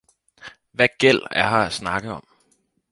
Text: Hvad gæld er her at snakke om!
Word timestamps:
Hvad 0.71 0.87
gæld 0.99 1.21
er 1.31 1.49
her 1.49 1.57
at 1.65 1.73
snakke 1.73 2.11
om! 2.11 2.27